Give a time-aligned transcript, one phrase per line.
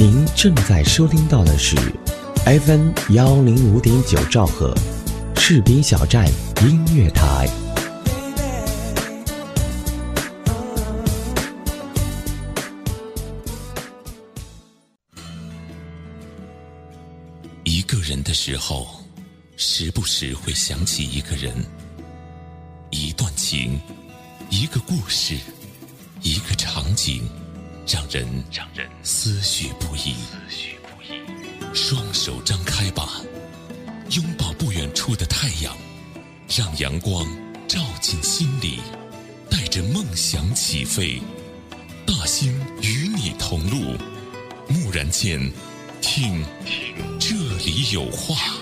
[0.00, 1.74] 您正在收听到的是
[2.44, 4.72] FM 幺零五点九兆赫，
[5.34, 6.24] 士兵小站
[6.62, 7.48] 音乐台。
[17.64, 18.86] 一个人的时候，
[19.56, 21.52] 时不时会想起一个人，
[22.90, 23.80] 一段情，
[24.48, 25.36] 一个故事，
[26.22, 27.28] 一个场景，
[27.90, 30.14] 让人让人思绪不已。
[30.28, 31.74] 思绪不已。
[31.74, 33.22] 双手张开吧，
[34.10, 35.76] 拥抱不远处的太阳，
[36.54, 37.26] 让阳光
[37.66, 38.80] 照进心里，
[39.50, 41.20] 带着梦想起飞。
[42.06, 43.96] 大兴与你同路，
[44.68, 45.40] 蓦然间，
[46.02, 47.34] 听听这
[47.64, 48.57] 里有话。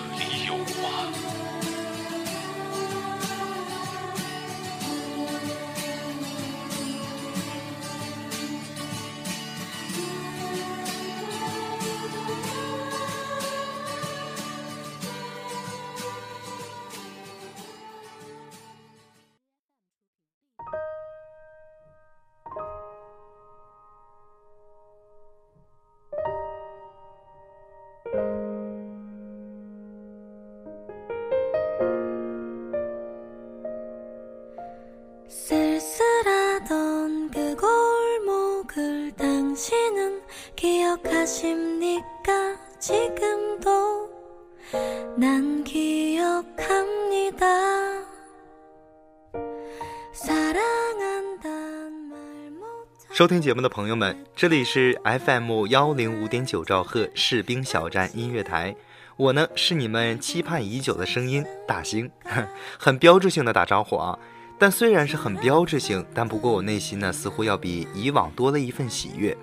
[53.12, 58.76] 收听节目的朋友们，这里是 FM 幺零五点九兆赫士兵小站音乐台，
[59.16, 62.10] 我呢是你们期盼已久的声音大兴，
[62.78, 64.18] 很标志性的打招呼啊。
[64.58, 69.36] 但虽然是很标志性，但不过我内心呢似乎要比以往多了一份喜悦。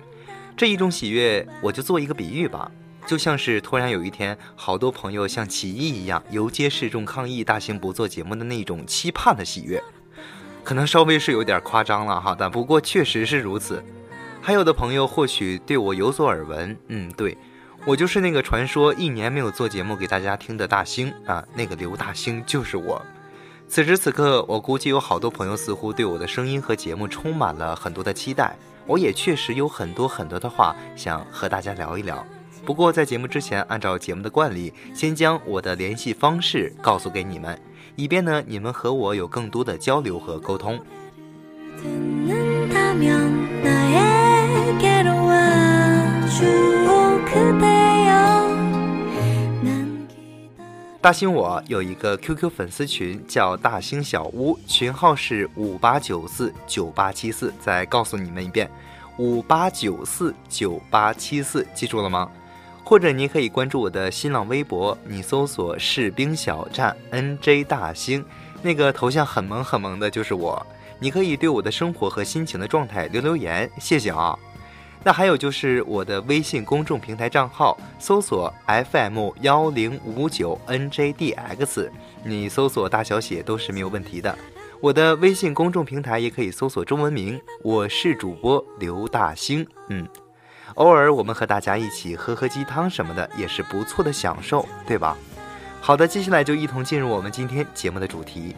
[0.56, 2.70] 这一种喜悦，我就做一个比喻吧，
[3.06, 9.82] 就像是突然有一天，好多朋友像起义一样游街示众抗议大兴不做节目的那种期盼的喜悦。
[10.62, 13.84] 可能稍微是有点夸张了哈，但不过确实是如此。
[14.40, 17.36] 还有的朋友或许对我有所耳闻，嗯，对
[17.84, 23.04] 我就是那个传说一年没有做节目给大家听的大兴啊，那个刘大兴就是我。
[23.68, 32.24] 此时此刻，我估计有好多朋友似乎对我的声音和节目充满了很多的期待，我也确实有很多很多的话想和大家聊一聊。
[32.64, 37.58] 不过在节目之前按照节目的惯例先将我的联系方式告诉给你们
[37.94, 40.80] 以便呢你们和我有更多的交流和沟通。
[51.02, 58.70] 大兴我有一个 qq 粉丝群叫大兴小屋群号是五八九四九八七四再告诉你们一遍
[59.18, 62.30] 五八九四九八七四记住了吗？
[62.84, 68.22] 或者你可以关注我的新浪微博，你搜索“士兵小站 NJ 大兴”，
[68.62, 70.64] 那个头像很萌很萌的，就是我。
[71.00, 74.38] 你可以对我的生活和心情的状态留留言，谢谢啊。
[75.02, 81.90] 那还有就是我的微信公众平台账号，搜索 FM 幺零五九 NJDX，
[82.22, 84.36] 你搜索大小写都是没有问题的。
[84.80, 89.66] 我的微信公众平台也可以搜索中文名，我是主播刘大兴。
[89.90, 90.06] 嗯，
[90.74, 95.16] 偶尔我们和大家一起喝喝鸡汤什么的，也是不错的享受，对吧？
[95.80, 98.56] 好的，接下来就一同进入我们今天节目的主题。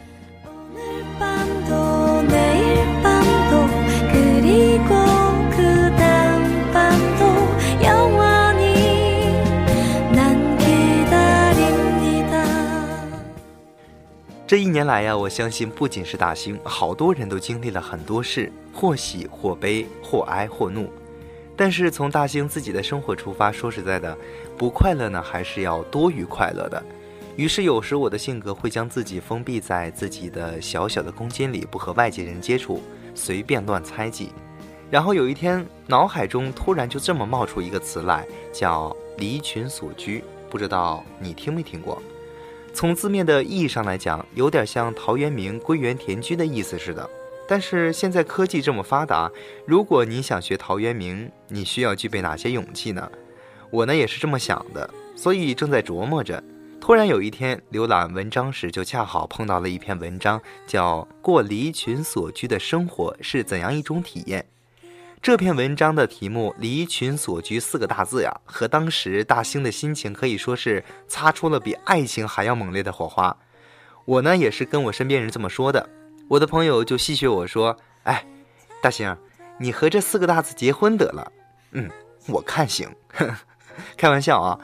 [14.47, 20.89] 这一年来呀，我相信不仅是大兴，好多人都经历了很多事，或喜或悲，或哀或怒。
[21.57, 24.15] 但是从大兴自己的生活出发，说实在的，
[24.55, 26.81] 不快乐呢，还是要多于快乐的。
[27.35, 32.81] 于是有时我的性格会将自己封闭在自己的小小的空间里，不和外界人接触，
[33.13, 34.31] 随便乱猜忌。
[34.89, 42.01] 然后有一天，脑海中突然就这么冒出一个词来，叫“离群所居”，不知道你听没听过？
[42.73, 47.09] 从字面的意义上来讲，有点像陶渊明归园田居的意思似的。
[47.47, 49.31] 但是现在科技这么发达，
[49.65, 53.09] 如果你想学陶渊明，你需要具备哪些勇气呢？
[53.71, 56.43] 我呢也是这么想的，所以正在琢磨着。
[56.79, 64.41] 突然有一天浏览文章时，就恰好碰到了一篇文章，叫《过离群所居的生活是怎样一种体验》。
[65.21, 73.35] 这篇文章的题目“离群所居”四个大字呀，和当时大兴的心情可以说是擦出了比爱情还要猛烈的火花。
[74.05, 75.89] 我呢也是跟我身边人这么说的，
[76.29, 78.25] 我的朋友就戏谑我说：“哎，
[78.81, 79.15] 大兴，
[79.57, 81.31] 你和这四个大字结婚得了。”
[81.71, 81.89] 嗯，
[82.27, 82.89] 我看行。
[83.95, 84.59] 开玩笑啊。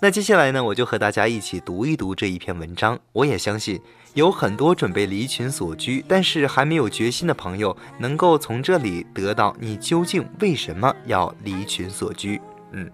[0.00, 2.98] 那接下来呢，我就和大家一起读一读这一篇文章。
[3.12, 3.80] 我也相信
[4.14, 12.40] 有很多准备离群所居，但是还没有决心的朋友，能够从这里得到你究竟为什么要离群所居。
[12.72, 12.90] 嗯，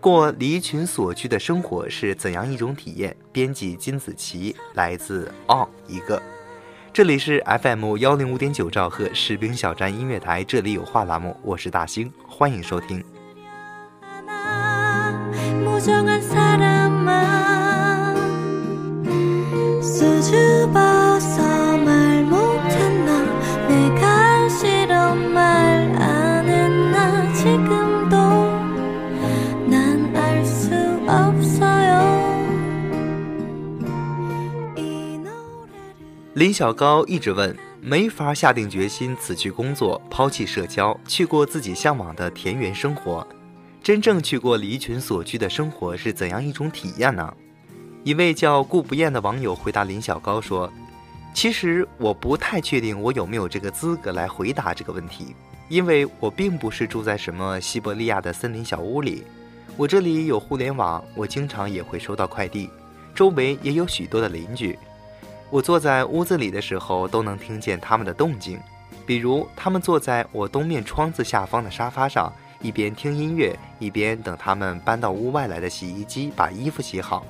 [0.00, 3.16] 过离群所居的生活是怎样一种体验？
[3.32, 6.22] 编辑金子琪，来自 On 一个。
[6.98, 13.04] 这里是 FM 幺零五点九兆赫士兵小站音乐台，这里有话栏目，我是大兴，欢迎收听。
[36.48, 43.28] 林小高一直问，没法下定决心辞去工作，抛弃社交，去过自己向往的田园生活。
[43.82, 47.34] 真正去过离群所居的生活是怎样一种体验呢？
[48.02, 50.72] 一位叫顾不厌的网友回答林小高说
[51.34, 55.36] ：“其实我不太确定我有没有这个资格来回答这个问题，
[55.68, 59.22] 因为我并不是住在什么西伯利亚的森林小屋里。
[59.76, 62.70] 我这里有互联网，我经常也会收到快递，
[63.14, 64.78] 周围也有许多的邻居。
[65.50, 68.58] 我坐在屋子里的时候，都能听见他们的动静，
[69.06, 77.24] 比如他们坐在我东面窗子下方的沙发上。”一边听音乐，一边等他们搬到屋外来的洗衣机把衣服洗好，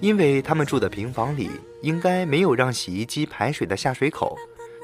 [0.00, 1.50] 因为他们住的平房里
[1.82, 4.38] 应该没有让洗衣机排水的下水口，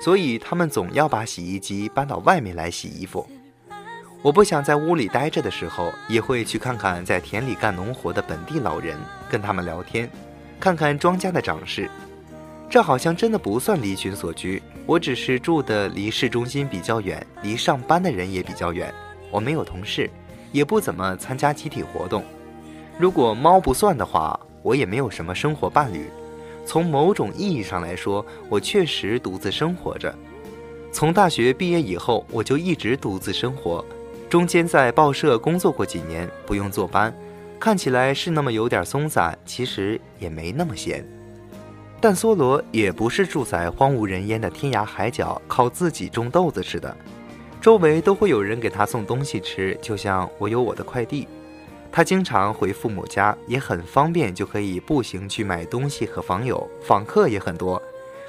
[0.04, 3.26] 所以他们总要把洗衣机搬到外面来洗衣服。
[4.20, 8.98] 我不想在屋里待着的时候，也会去看看在田里干农活的本地老人，
[9.30, 10.10] 跟他们聊天，
[10.60, 11.90] 看看庄稼的长势。
[12.70, 18.94] 这好像真的不算离群所居，我只是住的离市中心比较远，离上班的人也比较远。
[19.28, 20.08] 我没有同事，
[20.52, 22.22] 也不怎么参加集体活动。
[22.96, 26.08] 如果猫不算的话，我也没有什么生活伴侣。
[26.64, 30.14] 从某种意义上来说，我确实独自生活着。
[30.92, 33.84] 从大学毕业以后，我就一直独自生活。
[34.28, 37.12] 中间在报社工作过几年，不用坐班，
[37.58, 41.04] 看起来是那么有点松散，其实也没那么闲。
[42.00, 46.96] 但梭罗也不是住在荒无人烟的天涯海角，靠自己种豆子吃的。
[47.60, 51.28] 周围都会有人给他送东西吃，就像我有我的快递。
[51.92, 57.82] 他经常回父母家，也很方便，就可以步行去买东西和访友，访客也很多。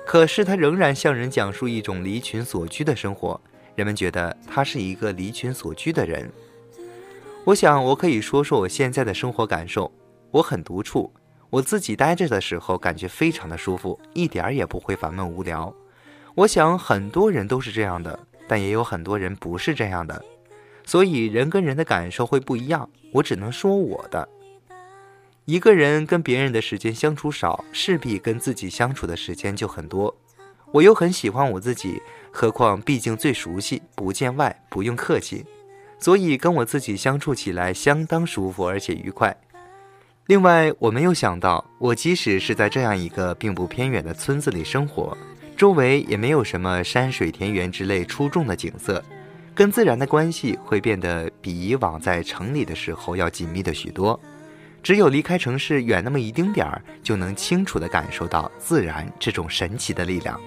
[0.06, 3.40] 可是他仍然向人讲述一种离群所居的生活，
[3.76, 6.30] 人们觉得他是一个离群所居的人。
[7.46, 9.90] 我想，我可以说说我现在的生活感受。
[10.32, 11.12] 我很独处，
[11.51, 15.71] 我自己待着的时候，感觉非常的舒服，一点儿也不会烦闷无聊。
[16.33, 18.19] 我想很多人都是这样的。
[18.48, 20.21] 但也有很多人不是这样的，
[20.86, 22.89] 所以人跟人的感受会不一样。
[23.13, 24.27] 我只能说我的。
[25.45, 30.13] 一个人跟别人的时间相处少，势必跟自己相处的时间就很多。
[30.74, 35.45] 我又很喜欢我自己，何况毕竟最熟悉，不见外，不用客气，
[35.98, 39.33] 所以跟我自己相处起来相当舒服而且愉快。
[40.31, 45.18] 另外，我没有想到，我即使是在这样一个并不偏远的村子里生活。
[45.57, 49.04] 周围也没有什么山水田园之类出众的景色，
[49.54, 54.17] 跟自然的关系会变得比以往在城里的时候要紧密的许多。
[54.82, 60.39] 只有离开城市远那么一丁点儿，就能清楚地感受到自然这种神奇的力量。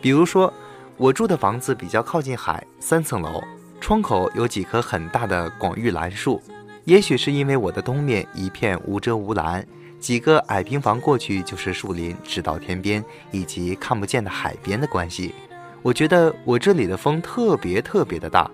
[0.00, 0.50] 比如说，
[0.96, 3.44] 我住的房子比较靠近海，三层楼，
[3.82, 6.42] 窗口有几棵很大的广玉兰树。
[6.84, 9.66] 也许是因为我的东面一片无遮无拦。
[9.98, 15.34] 几个矮平房过去就是树林，直到天边，以及看不见的海边的关系。
[15.80, 18.50] 我觉得我这里的风特别特别的大，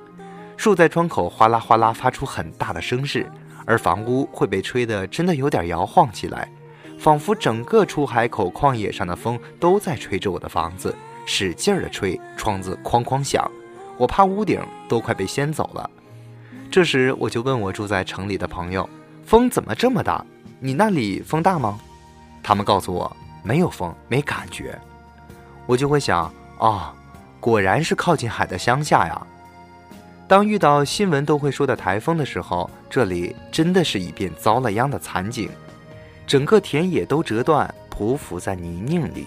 [0.56, 3.28] 树在窗口哗啦哗啦发出很大的声势，
[3.66, 6.48] 而房屋会被吹得真的有点摇晃起来，
[6.96, 10.94] 仿佛整个出海口旷野上的风都在吹着我的房子，
[11.26, 13.50] 使劲儿的吹，窗子哐哐响，
[13.96, 15.90] 我怕屋顶都快被掀走了。
[16.70, 18.88] 这时我就问我住在城里的朋友，
[19.24, 20.24] 风怎么这么大？
[20.60, 21.80] 你那里风大吗？
[22.44, 24.78] 他们告诉我没有风，没感觉。
[25.66, 26.92] 我就会想，哦，
[27.40, 29.26] 果然是靠近海的乡下呀。
[30.28, 35.50] 当遇到新闻都会说的台风的时候，这里真的是一片遭了殃的惨景，
[36.24, 39.26] 整个田野都折断，匍匐在泥泞里。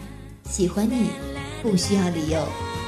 [0.51, 1.11] 喜欢你
[1.63, 2.80] 不需要理由。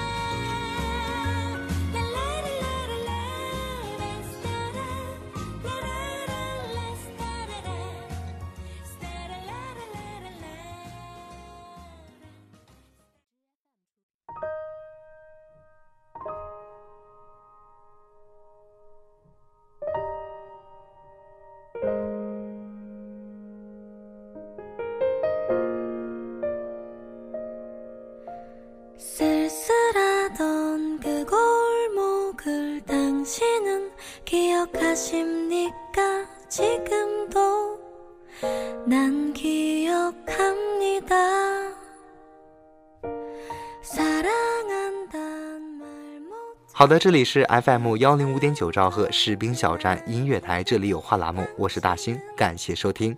[46.72, 53.17] 好的，这里是 FM 幺零五点九兆赫士兵小站音乐台，这里有话栏目，我是大兴，感谢收听。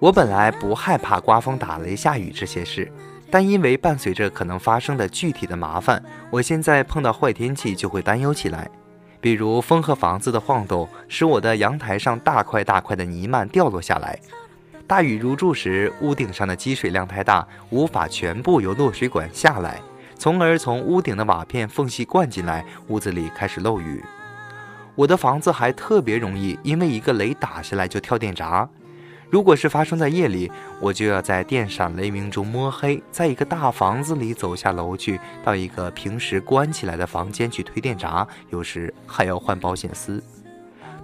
[0.00, 2.90] 我本来不害怕刮风打雷下雨这些事，
[3.30, 8.70] 但因为伴随着可能发生的具体的麻烦，我现在碰到坏天气就会担忧起来。
[9.20, 14.16] 比如风和房子的晃动，使我的阳台上大块大块的泥漫掉落下来；
[14.86, 19.80] 大雨如注时，屋顶上的积水量太大，无法全部由落水管下来，
[20.16, 24.02] 从而从屋顶的瓦片缝隙灌进来，屋子里开始漏雨。
[24.94, 28.68] 我的房子还特别容易因为一个雷打下来就跳电闸。
[29.30, 40.22] 如果是发生在夜里，我就要在电闪雷鸣中摸黑，在一个大房子里走下楼去，到一个平时关起来的房间去推电闸，有时还要换保险丝。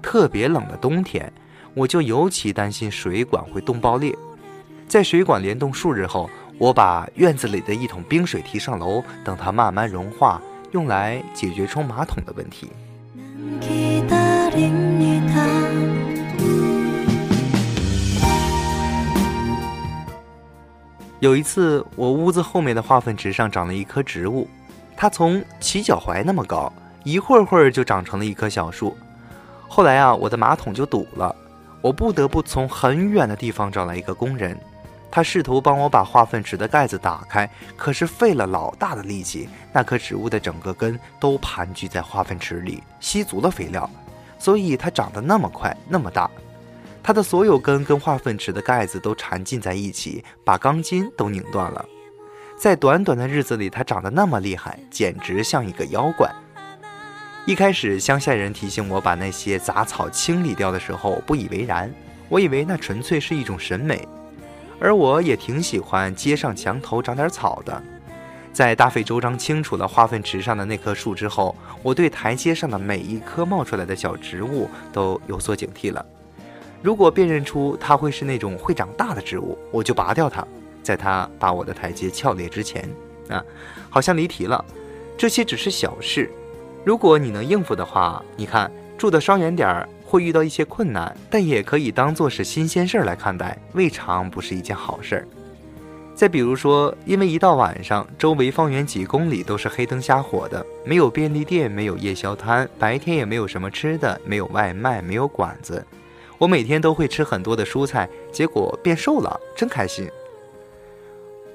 [0.01, 1.31] 特别冷的冬天，
[1.75, 4.17] 我就尤其担心水管会冻爆裂。
[4.89, 10.41] 在水管连冻数日后，我把院子里的一桶冰水提上楼，等它慢慢融化，
[10.73, 12.71] 用来解决冲马桶的问题。
[21.25, 24.47] 有一次，我屋子后面的化粪池上长了一棵植物，
[24.95, 26.71] 它从齐脚踝那么高，
[27.03, 28.95] 一会儿会儿就长成了一棵小树。
[29.67, 31.35] 后来啊，我的马桶就堵了，
[31.81, 34.55] 我不得不从很远的地方找来一个工人，
[35.11, 43.89] 他试图帮我把化粪池的盖子打开，可是费了老大的力气，那棵植物的整个根都盘踞在化粪池里，吸足了肥料，
[44.39, 46.31] 所以它长得那么快，那么大。
[47.07, 51.85] 它的所有根跟化粪池的盖子都缠进在一起，把钢筋都拧断了。
[52.57, 56.33] 在短短的日子里，它长得那么厉害，简直像一个妖怪。
[57.45, 61.93] 一开始，乡下人提醒我把那些杂草清理掉的时候，不以为然。
[62.31, 64.09] 我以为那纯粹是一种审美，
[64.81, 67.83] 而我也挺喜欢街上墙头长点草的。
[68.51, 76.03] 在大费周章清除了化粪池上的那棵树之后，我对台阶上的每一棵冒出来的小植物都有所警惕了。
[76.85, 80.47] 如果辨认出它会是那种会长大的植物，我就拔掉它，
[80.83, 82.87] 在它把我的台阶撬裂之前。
[83.31, 83.43] 啊，
[83.89, 84.63] 好像离题了，
[85.17, 86.31] 这些只是小事。
[86.85, 95.29] 如果你能应付的话，你看住的稍远点儿会遇到一些困难，但也可以当做是新鲜事儿来看待，未尝不是一件好事儿。
[96.15, 105.83] 再比如说，因为一到晚上，周围方圆几公里都是黑灯瞎火的，没有便利店，没有夜宵摊，白天也没有什么吃的，没有外卖，没有馆子。
[106.39, 110.11] 我每天都会吃很多的蔬菜，结果变瘦了，真开心。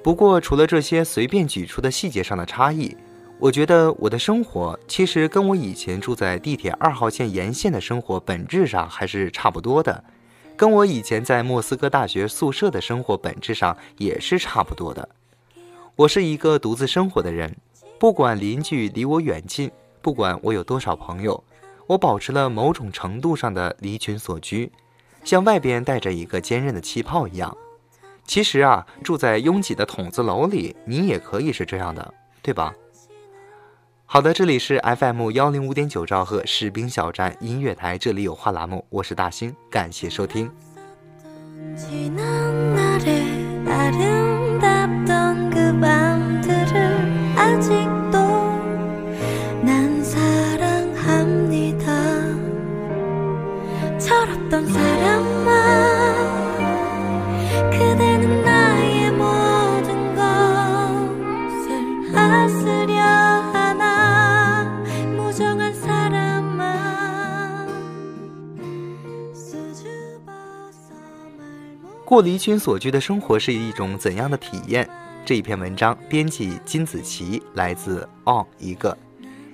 [0.01, 2.95] 不过，除了这些随便举出的细节上的差异，
[3.37, 10.03] 我觉得我的生活其实跟我以前住在地铁二号线沿线的生活本质上还是差不多的，
[10.55, 15.07] 跟我以前在莫斯科大学宿舍的生活本质上也是差不多的。
[15.95, 17.55] 我是一个独自生活的人，
[17.99, 19.69] 不管邻居离我远近，
[20.01, 21.43] 不管我有多少朋友。
[21.89, 24.71] 我保持了某种程度上的离群所居，
[25.23, 27.57] 像外边带着一个坚韧的气泡一样。
[28.25, 32.75] 其实啊，住在拥挤的筒子楼里，你也可以是这样的，对吧？
[34.05, 40.51] 好的，这里是 FM 幺零五点九兆赫士兵小站音乐台，这里有话栏目，我是大兴，感谢收听。
[72.21, 74.89] 离群所居的生活是一种怎样的体验？
[75.25, 78.97] 这一篇文章编辑金子琪，来自 on 一个。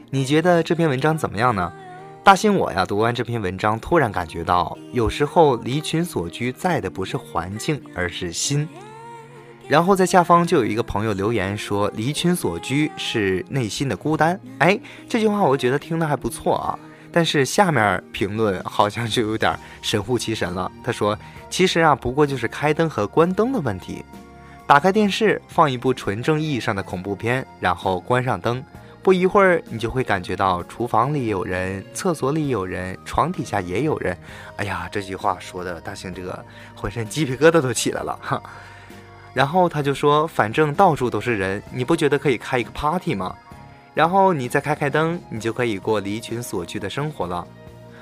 [0.09, 1.71] 你觉得这篇文章怎么样呢？
[2.23, 8.67] 大兴我呀，读完这篇文章，突然感觉到，有时候离群所居在的不是环境，而是心。
[9.67, 14.79] 然后在下方就有一个朋友留言说：“离群所居是内心的孤单。”哎，
[15.09, 16.79] 这句话我觉得听的还不错啊。
[17.15, 20.69] 但是下面评论好像就有点神乎其神了。
[20.83, 21.17] 他说
[21.49, 24.03] ：“其实啊，不过就是开灯和关灯的问题。
[24.67, 28.61] 打开电视，放一部纯正意义上的恐怖片，然后关上灯，
[29.01, 34.17] 不一会儿你就会感觉到厨房里有人，厕所里有人，床底下也有人。
[34.57, 36.43] 哎呀，这句话说的大兴这个
[36.75, 38.43] 浑身鸡皮疙瘩都起来了哈。
[39.33, 43.33] ”然后他就说：“反正到处都是人，你不觉得可以开一个 party 吗？
[43.95, 47.47] 然后你再开开灯，你就可以过离群所居的生活了。”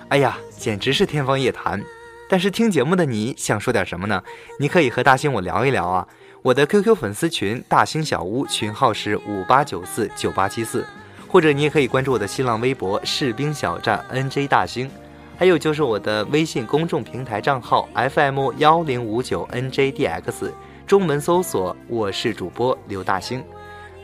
[0.10, 1.82] 哎呀，简直是天方夜谭！
[2.30, 4.22] 但是听节目的你想说点什么呢？
[4.60, 6.08] 你可以和大兴我聊一聊啊。
[6.42, 10.86] 我的 QQ 粉丝群大兴小屋群号是五八九四九八七四，
[11.28, 14.92] 或者你也可以关注我的新浪微博士兵小站 NJ 大兴，
[15.38, 20.52] 还有就是我的微信公众平台账号 FM 幺零五九 NJDX。
[20.86, 23.42] 中文搜索，我是主播刘大兴。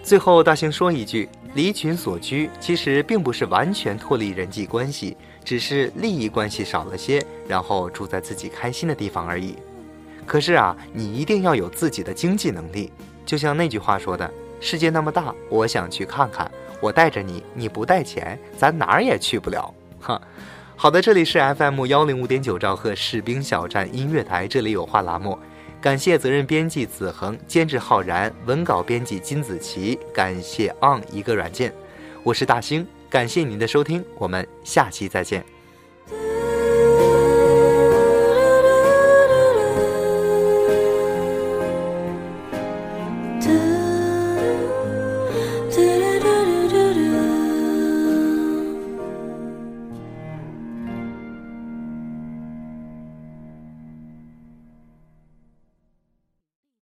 [0.02, 9.56] 最后，大兴说一句：离群所居，其实并不是完全脱离人际关系，只是利益关系少了些，然后住在自己开心的地方而已。
[10.28, 12.92] 可是啊，你一定要有自己的经济能力。
[13.26, 16.50] 就像那句话说的：“世界那么大，我想去看看。
[16.80, 20.22] 我带着你，你不带钱，咱哪儿也去不了。”哈，
[20.76, 25.38] 好的，这里是 FM 幺零五点九兆赫士兵小站音乐台，这里有话栏目。
[25.82, 29.98] 感谢责任编辑子恒，监制浩然，文稿编辑金子琪。
[30.14, 31.74] 感谢 On 一个软件，
[32.22, 35.42] 我是大兴，感谢您的收听，我们下期再见。